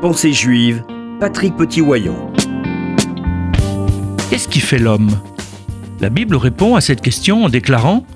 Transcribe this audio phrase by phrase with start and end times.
[0.00, 0.82] Pensée juive,
[1.20, 2.32] Patrick Petit-Wayon.
[4.30, 5.10] Qu'est-ce qui fait l'homme?
[6.00, 8.06] La Bible répond à cette question en déclarant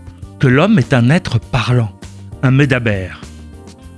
[0.40, 1.94] que l'homme est un être parlant,
[2.42, 3.20] un médabère.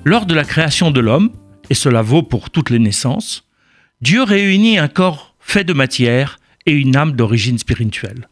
[0.04, 1.30] Lors de la création de l'homme,
[1.70, 3.48] et cela vaut pour toutes les naissances,
[4.00, 8.28] Dieu réunit un corps fait de matière et une âme d'origine spirituelle.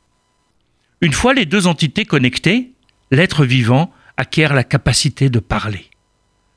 [1.00, 2.72] Une fois les deux entités connectées,
[3.12, 5.84] l'être vivant acquiert la capacité de parler.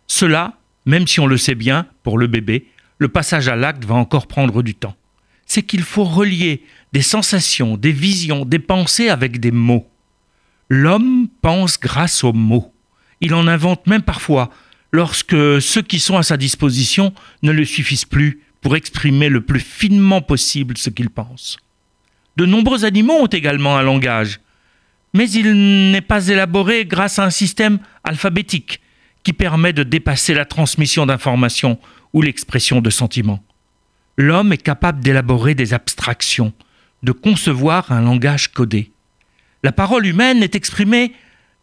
[0.08, 0.54] Cela,
[0.88, 2.66] même si on le sait bien, pour le bébé,
[2.98, 4.96] le passage à l'acte va encore prendre du temps.
[5.46, 9.88] C'est qu'il faut relier des sensations, des visions, des pensées avec des mots.
[10.70, 12.74] L'homme pense grâce aux mots.
[13.22, 14.50] Il en invente même parfois
[14.92, 19.60] lorsque ceux qui sont à sa disposition ne le suffisent plus pour exprimer le plus
[19.60, 21.58] finement possible ce qu'il pense.
[22.36, 24.40] De nombreux animaux ont également un langage,
[25.14, 28.82] mais il n'est pas élaboré grâce à un système alphabétique
[29.28, 31.78] qui permet de dépasser la transmission d'informations
[32.14, 33.44] ou l'expression de sentiments.
[34.16, 36.54] L'homme est capable d'élaborer des abstractions,
[37.04, 38.94] de concevoir un langage codé.
[39.64, 41.12] La parole humaine est exprimée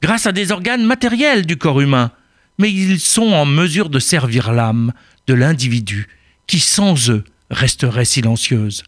[0.03, 2.11] grâce à des organes matériels du corps humain,
[2.59, 4.93] mais ils sont en mesure de servir l'âme
[5.27, 6.09] de l'individu
[6.47, 8.83] qui sans eux resterait silencieuse.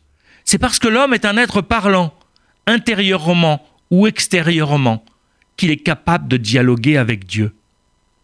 [0.45, 2.13] C'est parce que l'homme est un être parlant,
[2.67, 5.03] intérieurement ou extérieurement,
[5.57, 7.55] qu'il est capable de dialoguer avec Dieu.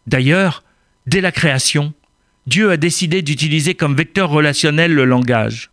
[0.06, 0.62] D'ailleurs,
[1.06, 1.92] dès la création,
[2.46, 5.70] Dieu a décidé d'utiliser comme vecteur relationnel le langage.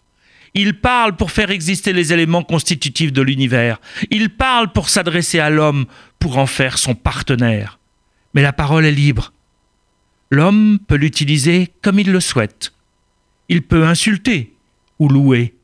[0.54, 3.80] Il parle pour faire exister les éléments constitutifs de l'univers.
[4.10, 5.86] Il parle pour s'adresser à l'homme,
[6.18, 7.80] pour en faire son partenaire.
[8.34, 9.34] Mais la parole est libre.
[10.32, 12.74] L'homme peut l'utiliser comme il le souhaite.
[13.48, 14.54] Il peut insulter
[15.00, 15.56] ou louer.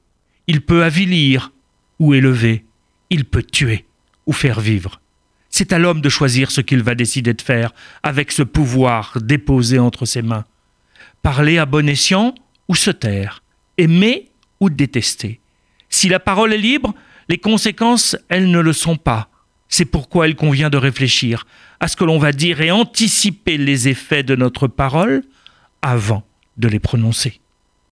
[0.47, 1.52] Il peut avilir
[2.00, 2.66] ou élever.
[3.09, 3.85] Il peut tuer
[4.25, 5.00] ou faire vivre.
[5.58, 7.72] C'est à l'homme de choisir ce qu'il va décider de faire
[8.03, 10.44] avec ce pouvoir déposé entre ses mains.
[11.22, 12.36] Parler à bon escient
[12.67, 13.42] ou se taire.
[13.78, 15.39] Aimer ou détester.
[15.88, 16.94] Si la parole est libre,
[17.30, 19.30] les conséquences, elles ne le sont pas.
[19.69, 21.47] C'est pourquoi il convient de réfléchir
[21.79, 25.24] à ce que l'on va dire et anticiper les effets de notre parole
[25.81, 26.28] avant
[26.58, 27.40] de les prononcer.